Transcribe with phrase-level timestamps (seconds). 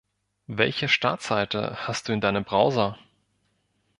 [0.47, 2.97] Welche Startseite hast du in deinem Browser?